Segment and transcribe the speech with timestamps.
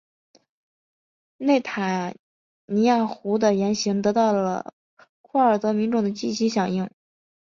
[1.37, 2.15] 内塔
[2.65, 4.73] 尼亚胡的言行得到了
[5.21, 6.89] 库尔德民众的积极响应。